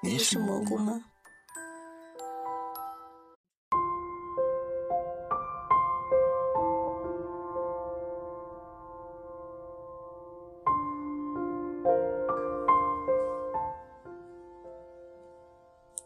[0.00, 1.02] 你也是蘑菇吗？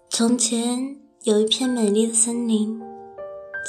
[0.08, 2.80] 从前有一片美丽的森林，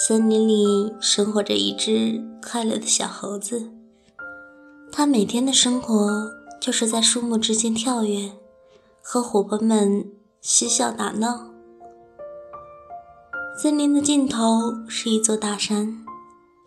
[0.08, 3.72] 森林里生活着一只快乐的小猴子。
[4.92, 8.43] 它每天的生活就是在树木之间跳跃。
[9.06, 11.50] 和伙伴们嬉笑打闹。
[13.62, 14.40] 森林的尽头
[14.88, 16.06] 是一座大山，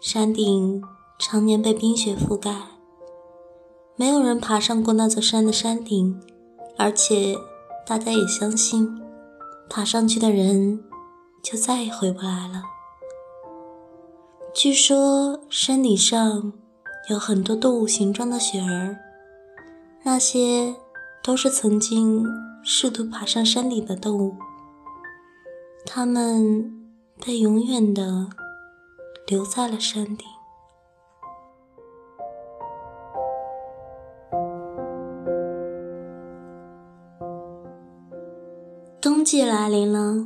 [0.02, 0.82] 山顶
[1.18, 2.54] 常年被冰雪覆盖，
[3.96, 6.20] 没有人爬上过那座山的山顶，
[6.76, 7.34] 而且
[7.86, 9.00] 大家也相信，
[9.70, 10.84] 爬上去的人
[11.42, 12.62] 就再也回不来了。
[14.54, 16.52] 据说山顶上
[17.08, 18.98] 有很多动物形状的雪儿，
[20.04, 20.76] 那些。
[21.26, 22.24] 都是曾经
[22.62, 24.36] 试图爬上山顶的动物，
[25.84, 26.72] 它们
[27.20, 28.28] 被永远的
[29.26, 30.24] 留在了山顶。
[39.00, 40.24] 冬季来临了，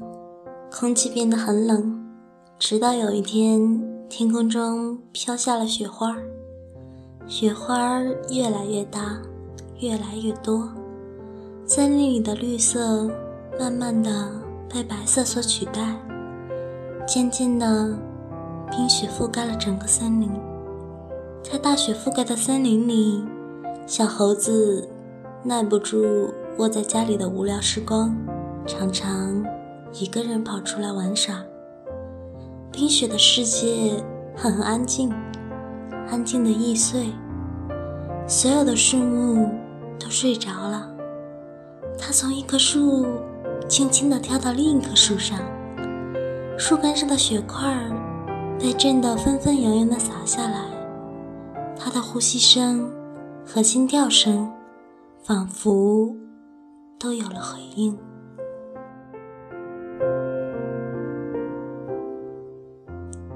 [0.71, 2.15] 空气变得很冷，
[2.59, 6.15] 直到有一天，天空中飘下了雪花，
[7.27, 9.19] 雪花越来越大，
[9.78, 10.71] 越来越多。
[11.73, 13.09] 森林里的绿色
[13.57, 14.11] 慢慢的
[14.69, 15.95] 被白色所取代，
[17.07, 17.97] 渐渐的，
[18.72, 20.28] 冰雪覆盖了整个森林。
[21.44, 23.25] 在大雪覆盖的森林里，
[23.87, 24.89] 小猴子
[25.44, 28.17] 耐不住窝在家里的无聊时光，
[28.67, 29.41] 常常
[29.93, 31.37] 一个人跑出来玩耍。
[32.73, 34.03] 冰雪的世界
[34.34, 35.09] 很安静，
[36.11, 37.12] 安静的易碎，
[38.27, 39.49] 所有的树木
[40.00, 40.97] 都睡着了。
[42.10, 43.06] 他从一棵树
[43.69, 45.38] 轻轻地跳到另一棵树上，
[46.59, 47.72] 树干上的雪块
[48.59, 50.65] 被震得纷纷扬扬地洒下来。
[51.78, 52.91] 他的呼吸声
[53.47, 54.50] 和心跳声
[55.22, 56.12] 仿佛
[56.99, 57.97] 都有了回应。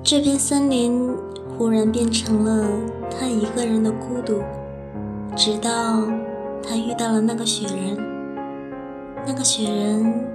[0.02, 1.16] 这片森林
[1.56, 2.66] 忽然变成了
[3.08, 4.42] 他一个人的孤独，
[5.36, 6.02] 直到
[6.60, 8.13] 他遇到了那个雪人。
[9.26, 10.28] 那个雪人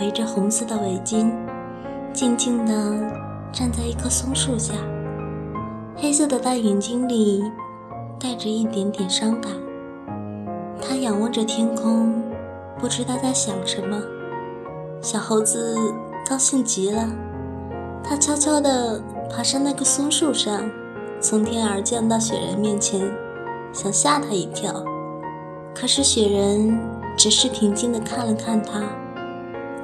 [0.00, 1.30] 围着红色的围巾，
[2.12, 2.72] 静静地
[3.52, 4.74] 站在一棵松树下，
[5.96, 7.44] 黑色的大眼睛里
[8.18, 9.52] 带着一点点伤感。
[10.80, 12.20] 他仰望着天空，
[12.80, 13.96] 不知道在想什么。
[15.00, 15.76] 小猴子
[16.28, 17.08] 高兴极了，
[18.02, 19.00] 他悄悄地
[19.30, 20.68] 爬上那棵松树上，
[21.20, 23.08] 从天而降到雪人面前，
[23.72, 24.84] 想吓他一跳。
[25.72, 27.01] 可是雪人。
[27.16, 28.82] 只是平静地看了看他，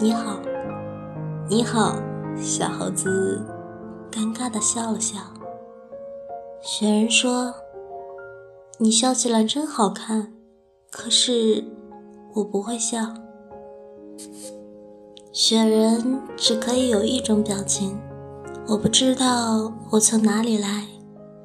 [0.01, 0.41] 你好，
[1.49, 1.95] 你好，
[2.37, 3.41] 小猴子，
[4.11, 5.19] 尴尬地笑了笑。
[6.61, 7.55] 雪人说
[8.79, 10.33] ：“你笑起来真好看，
[10.91, 11.65] 可是
[12.35, 13.15] 我不会笑。”
[15.33, 17.97] 雪人只可以有一种表情，
[18.67, 20.87] 我不知道我从哪里来，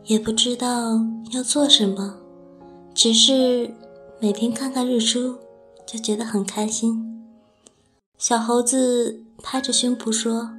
[0.05, 0.99] 也不知道
[1.31, 2.15] 要做什么，
[2.95, 3.71] 只是
[4.19, 5.35] 每天看看日出。
[5.85, 7.09] 就觉得很开心。
[8.17, 10.51] 小猴子拍着胸脯说：“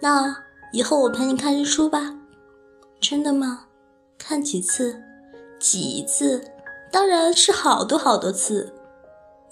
[0.00, 2.18] 那以后我陪你看日出吧。
[3.00, 3.66] ”“真的吗？
[4.18, 5.00] 看几次？
[5.58, 6.44] 几次？
[6.92, 8.74] 当然是好多好多次。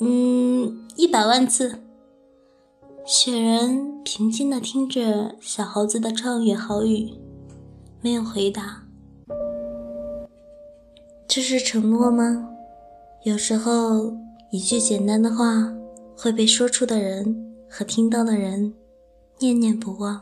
[0.01, 1.79] 嗯，一百万次。”
[3.07, 7.15] 雪人平静地听着小猴子的畅言好语，
[8.03, 8.83] 没有回答。
[11.29, 12.49] 这是承诺吗？
[13.23, 14.26] 有时候。
[14.57, 15.71] 一句简单的话
[16.17, 18.73] 会被说出的人和听到的人
[19.39, 20.19] 念念不忘。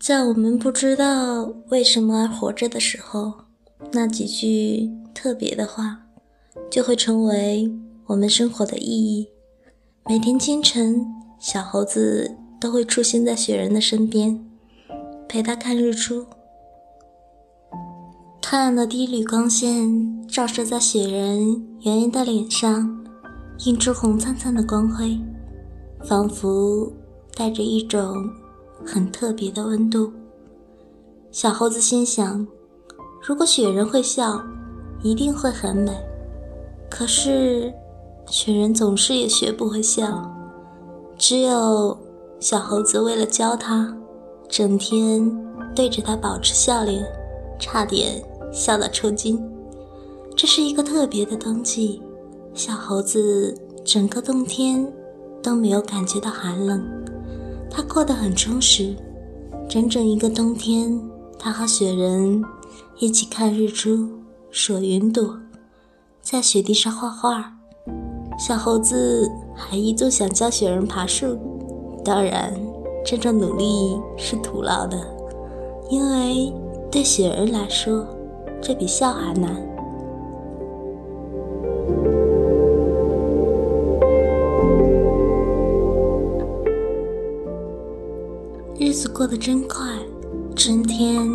[0.00, 3.32] 在我们不知道为什么而活着的时候，
[3.92, 6.00] 那几句特别的话
[6.68, 7.72] 就会成为
[8.06, 9.28] 我们生活的意义。
[10.08, 11.06] 每天清晨，
[11.38, 12.43] 小猴子。
[12.64, 14.42] 都会出现在雪人的身边，
[15.28, 16.24] 陪他看日出。
[18.40, 23.04] 太阳的第一缕光线照射在雪人圆圆的脸上，
[23.66, 25.20] 映出红灿灿的光辉，
[26.04, 26.90] 仿佛
[27.34, 28.14] 带着一种
[28.82, 30.10] 很特别的温度。
[31.30, 32.46] 小猴子心想：
[33.22, 34.42] 如果雪人会笑，
[35.02, 35.92] 一定会很美。
[36.90, 37.70] 可是，
[38.26, 40.34] 雪人总是也学不会笑，
[41.18, 41.98] 只有
[42.44, 43.90] 小猴子为了教他，
[44.50, 45.34] 整天
[45.74, 47.02] 对着他保持笑脸，
[47.58, 48.22] 差点。
[48.52, 49.42] 笑到抽筋。
[50.36, 52.02] 这是一个特别的冬季，
[52.52, 54.86] 小猴子整个冬天
[55.42, 56.86] 都没有感觉到寒冷，
[57.70, 58.94] 它过得很充实。
[59.66, 61.00] 整整一个冬天，
[61.38, 62.44] 它和雪人
[62.98, 64.06] 一起看日出、
[64.50, 65.38] 数云朵，
[66.20, 67.50] 在雪地上画画。
[68.38, 69.26] 小猴子
[69.56, 71.38] 还一度想教雪人爬树，
[72.04, 72.52] 当然，
[73.04, 74.98] 这种努力是徒劳的，
[75.88, 76.52] 因为
[76.90, 78.06] 对雪人来说。
[78.66, 79.54] 这比笑还难。
[88.78, 89.84] 日子过得真快，
[90.56, 91.28] 春天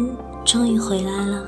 [0.43, 1.45] 终于回来了。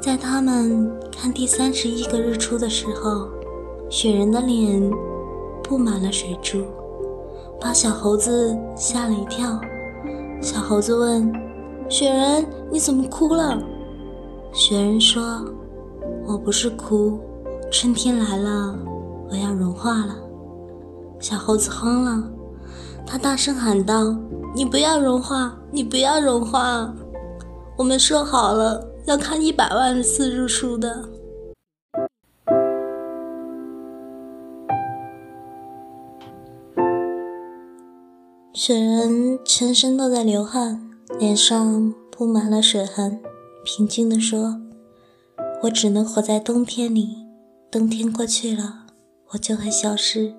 [0.00, 3.28] 在他们看第三十一个日出的时候，
[3.88, 4.90] 雪人的脸
[5.62, 6.64] 布满了水珠，
[7.62, 9.60] 把小猴子吓了一跳。
[10.40, 11.32] 小猴子问
[11.88, 13.56] ：“雪人，你怎么哭了？”
[14.52, 15.40] 雪人说
[16.26, 17.20] ：“我不是哭，
[17.70, 18.76] 春天来了，
[19.30, 20.16] 我要融化了。”
[21.20, 22.24] 小猴子慌了，
[23.06, 24.12] 他大声喊道
[24.56, 26.92] ：“你不要融化，你不要融化！
[27.78, 31.08] 我们说好了要看一百万次日出的。”
[38.64, 40.88] 雪人全身都在流汗，
[41.18, 43.20] 脸上布满了水痕。
[43.64, 44.60] 平静地说
[45.64, 47.26] ：“我只能活在冬天里，
[47.72, 48.86] 冬天过去了，
[49.30, 50.32] 我就会消失。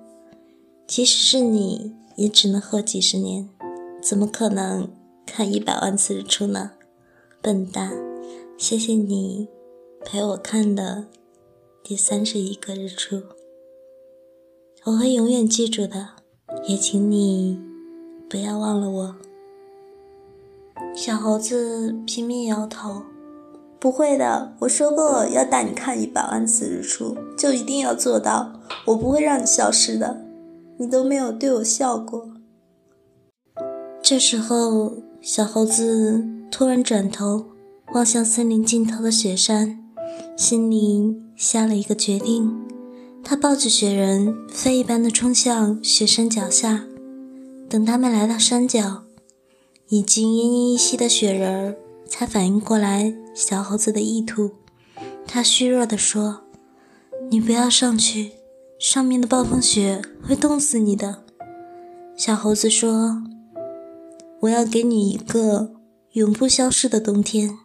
[0.86, 3.50] 即使是你，也只能活几十年，
[4.02, 4.88] 怎么可能
[5.26, 6.70] 看一百万次日出呢？
[7.42, 7.92] 笨蛋！
[8.56, 9.48] 谢谢你
[10.02, 11.08] 陪我看的
[11.82, 13.20] 第三十一个日出，
[14.84, 16.12] 我会永远记住的。
[16.66, 17.58] 也请你
[18.28, 19.16] 不要忘了我。”
[20.94, 23.02] 小猴子拼命摇头。
[23.78, 28.60] 不会的，我说过要带你看一百万次日出，就一定要做到。
[28.86, 30.24] 我不会让你消失的，
[30.78, 32.30] 你都没有对我笑过。
[34.00, 37.44] 这时候，小猴子突然转头
[37.92, 39.78] 望向森林尽头的雪山，
[40.34, 42.58] 心里下了一个决定。
[43.22, 46.86] 他抱着雪人，飞一般的冲向雪山脚下。
[47.74, 49.02] 等他们来到山脚，
[49.88, 51.76] 已经奄奄一息的雪人儿。
[52.06, 54.52] 才反应过来小猴子的意图，
[55.26, 56.44] 他虚弱地说
[57.32, 58.30] ：“你不要上去，
[58.78, 61.24] 上面的暴风雪会冻死你的。”
[62.16, 63.24] 小猴子说
[64.42, 65.72] ：“我要给你一个
[66.12, 67.58] 永不消失的冬天。”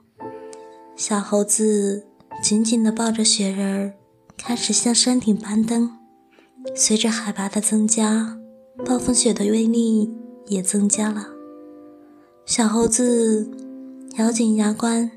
[0.98, 2.08] 小猴子
[2.42, 3.94] 紧紧地抱着雪人儿，
[4.36, 5.92] 开始向山顶攀登。
[6.76, 8.40] 随着海拔的增加，
[8.86, 10.12] 暴风雪的威力
[10.48, 11.28] 也增加了。
[12.46, 13.50] 小猴子。
[14.18, 15.12] 咬紧牙关，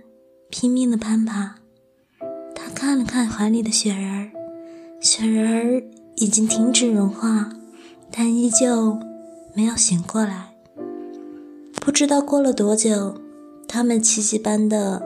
[0.49, 1.57] 拼命的攀爬。
[2.54, 4.31] 他看了看怀里的雪人儿，
[5.00, 5.83] 雪人儿
[6.16, 7.50] 已经停止融化，
[8.12, 9.00] 但依旧
[9.54, 10.54] 没有醒过来。
[11.81, 13.16] 不知道过了多久，
[13.66, 15.02] 他们奇迹般的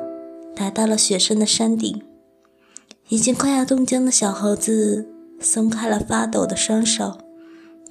[0.56, 2.02] 来到了雪山的山顶。
[3.08, 5.08] 已经快要冻僵的小猴子
[5.40, 7.16] 松开了发抖的双手，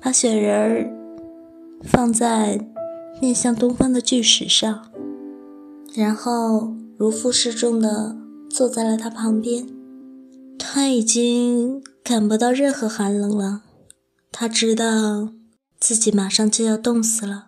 [0.05, 0.93] 把雪人儿
[1.81, 2.59] 放在
[3.19, 4.91] 面向东方的巨石上。
[5.95, 8.15] 然后如负释重的
[8.47, 9.67] 坐在了他旁边。
[10.59, 13.63] 他已经感不到任何寒冷了，
[14.31, 15.29] 他知道
[15.79, 17.47] 自己马上就要冻死了。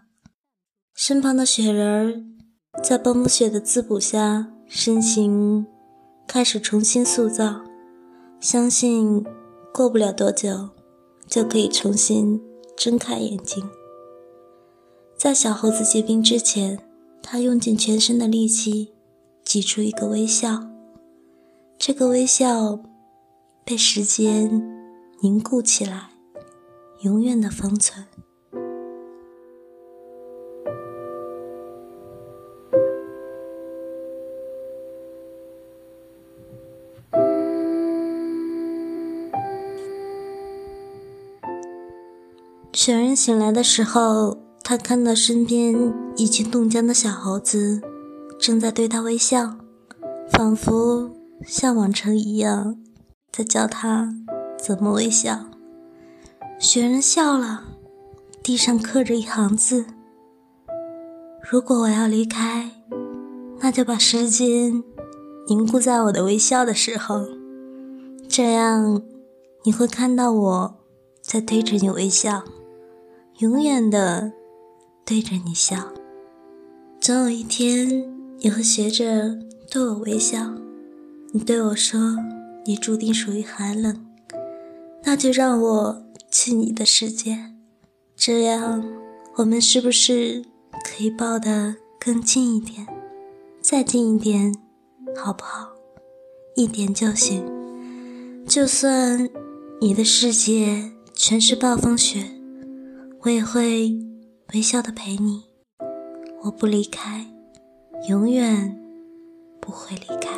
[0.95, 5.67] 身旁的雪人儿在暴风雪的滋补下，身形
[6.27, 7.61] 开始重新塑造，
[8.39, 9.23] 相信
[9.71, 10.69] 过不了多久
[11.27, 12.41] 就可以重新
[12.75, 13.69] 睁开眼睛。
[15.15, 16.79] 在小猴子结冰之前。
[17.29, 18.93] 他用尽全身的力气，
[19.43, 20.63] 挤出一个微笑。
[21.77, 22.79] 这个微笑
[23.65, 24.65] 被时间
[25.19, 26.11] 凝固起来，
[27.01, 28.05] 永远的封存。
[42.77, 44.37] 雪人醒来的时候。
[44.63, 47.81] 他看到身边已经冻僵的小猴子，
[48.37, 49.55] 正在对他微笑。
[50.29, 51.09] 仿佛
[51.43, 52.77] 像往常一样
[53.31, 54.13] 在教他
[54.61, 55.45] 怎么微笑。
[56.59, 57.63] 雪人笑了，
[58.43, 59.85] 地上刻着一行字
[61.49, 62.69] ：“如果我要离开，
[63.61, 64.83] 那就把时间
[65.47, 67.25] 凝固在我的微笑的时候，
[68.27, 69.01] 这样
[69.63, 70.75] 你会看到我
[71.21, 72.43] 在对着你微笑，
[73.39, 74.31] 永远的
[75.05, 75.93] 对着你笑。
[76.99, 79.35] 总有一天。”你会学着
[79.67, 80.53] 对我微笑，
[81.31, 82.17] 你对我说
[82.67, 84.05] ：“你注定属于寒冷。”
[85.05, 87.55] 那就让我去你的世界，
[88.15, 88.85] 这样
[89.37, 90.45] 我们是不是
[90.85, 92.85] 可以抱得更近一点？
[93.59, 94.53] 再近一点，
[95.15, 95.69] 好不好？
[96.55, 97.43] 一点就行。
[98.45, 99.27] 就算
[99.81, 102.36] 你的世界全是暴风雪，
[103.21, 103.97] 我也会
[104.53, 105.43] 微笑的陪你。
[106.43, 107.25] 我不离开。
[108.07, 108.79] 永远
[109.59, 110.29] 不会离开。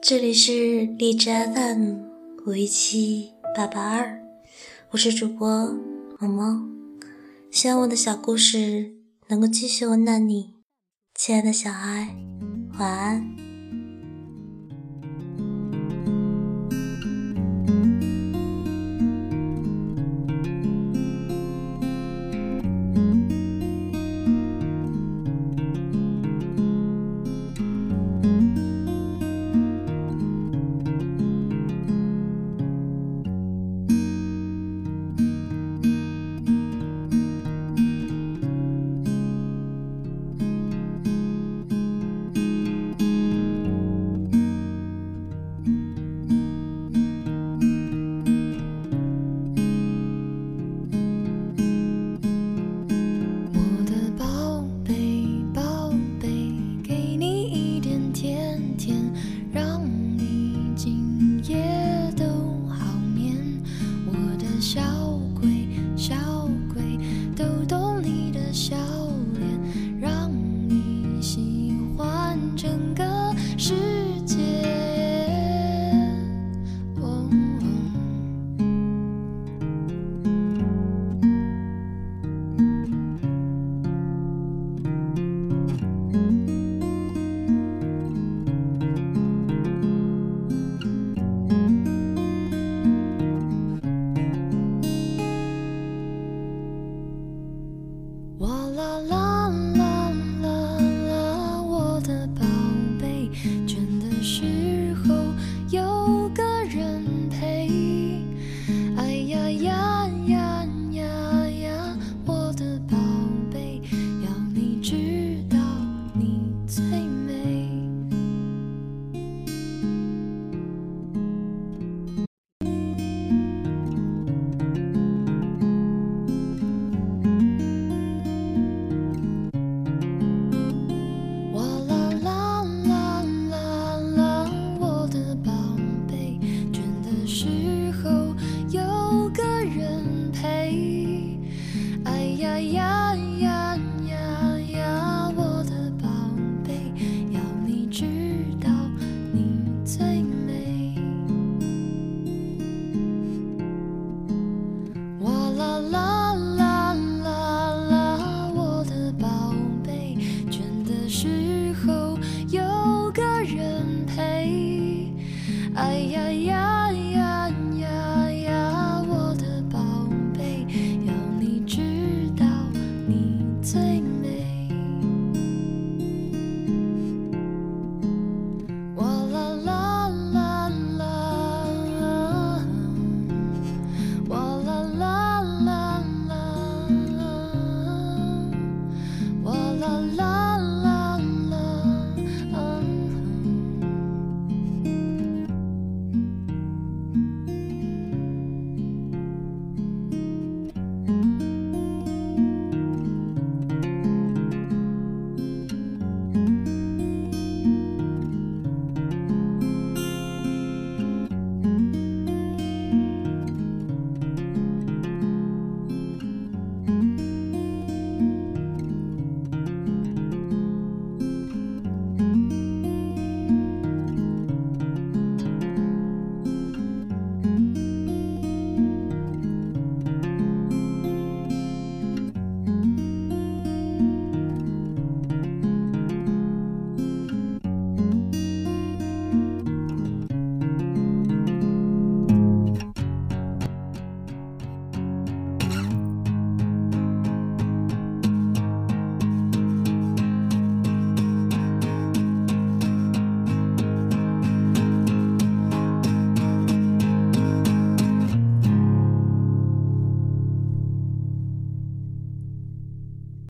[0.00, 1.96] 这里是荔枝 FM
[2.46, 4.22] 五一七八八二，
[4.90, 5.48] 我是主播
[6.20, 6.75] 毛毛，
[7.50, 8.94] 希望我的小故事
[9.28, 10.54] 能够继续温暖你
[11.14, 12.16] 亲爱的小孩
[12.78, 13.46] 晚安。